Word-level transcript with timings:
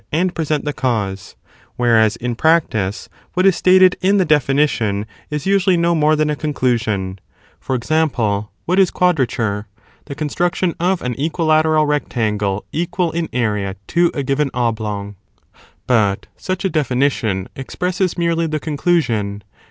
and 0.11 0.33
present 0.33 0.65
the 0.65 0.73
cause: 0.73 1.35
whereas 1.75 2.15
in 2.15 2.33
practice 2.33 3.07
what 3.35 3.45
is 3.45 3.55
stated 3.55 3.95
in 4.01 4.17
the 4.17 4.25
definition 4.25 5.05
is 5.29 5.45
usually 5.45 5.77
no 5.77 5.93
more 5.93 6.15
than 6.15 6.31
a 6.31 6.35
conclusion. 6.35 7.19
For 7.59 7.75
example, 7.75 8.51
what 8.65 8.79
is 8.79 8.89
quadrature? 8.89 9.67
The 10.05 10.15
construction 10.15 10.73
of 10.79 11.03
an 11.03 11.13
equilateral 11.19 11.85
rectangle 11.85 12.65
equal 12.71 13.11
in 13.11 13.29
area 13.31 13.75
to 13.89 14.09
a 14.15 14.23
given 14.23 14.49
oblong. 14.55 15.17
But 15.85 16.25
such 16.35 16.65
a 16.65 16.69
definition 16.71 17.47
expresses 17.55 18.17
merely 18.17 18.47
the 18.47 18.59
conclusion. 18.59 19.43